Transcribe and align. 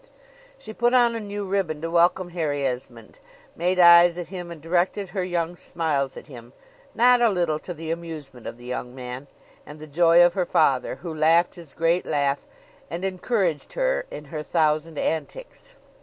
She 0.57 0.73
put 0.73 0.95
on 0.95 1.13
a 1.13 1.19
new 1.19 1.45
ribbon 1.45 1.79
to 1.83 1.91
welcome 1.91 2.29
Harry 2.31 2.65
Esmond, 2.65 3.19
made 3.55 3.77
eyes 3.79 4.17
at 4.17 4.29
him, 4.29 4.49
and 4.49 4.59
directed 4.59 5.09
her 5.09 5.23
young 5.23 5.55
smiles 5.55 6.17
at 6.17 6.25
him, 6.25 6.53
not 6.95 7.21
a 7.21 7.29
little 7.29 7.59
to 7.59 7.71
the 7.71 7.91
amusement 7.91 8.47
of 8.47 8.57
the 8.57 8.65
young 8.65 8.95
man, 8.95 9.27
and 9.63 9.77
the 9.79 9.85
joy 9.85 10.23
of 10.25 10.33
her 10.33 10.47
father, 10.47 10.95
who 10.95 11.13
laughed 11.13 11.53
his 11.53 11.73
great 11.75 12.07
laugh, 12.07 12.47
and 12.89 13.05
encouraged 13.05 13.73
her 13.73 14.07
in 14.09 14.25
her 14.33 14.41
thousand 14.41 14.97
antics. 14.97 15.75